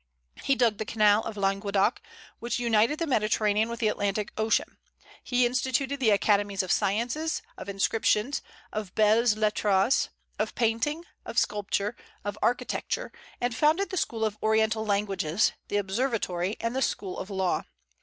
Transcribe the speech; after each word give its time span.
He 0.41 0.55
dug 0.55 0.79
the 0.79 0.83
canal 0.85 1.21
of 1.25 1.37
Languedoc, 1.37 2.01
which 2.39 2.57
united 2.57 2.97
the 2.97 3.05
Mediterranean 3.05 3.69
with 3.69 3.79
the 3.81 3.87
Atlantic 3.87 4.31
Ocean. 4.35 4.79
He 5.23 5.45
instituted 5.45 5.99
the 5.99 6.09
Academies 6.09 6.63
of 6.63 6.71
Sciences, 6.71 7.43
of 7.55 7.69
Inscriptions, 7.69 8.41
of 8.73 8.95
Belles 8.95 9.35
Lettres, 9.37 10.09
of 10.39 10.55
Painting, 10.55 11.03
of 11.23 11.37
Sculpture, 11.37 11.95
of 12.25 12.35
Architecture; 12.41 13.11
and 13.39 13.53
founded 13.53 13.91
the 13.91 13.95
School 13.97 14.25
of 14.25 14.39
Oriental 14.41 14.83
languages, 14.83 15.51
the 15.67 15.77
Observatory, 15.77 16.57
and 16.59 16.75
the 16.75 16.81
School 16.81 17.19
of 17.19 17.29
Law. 17.29 17.65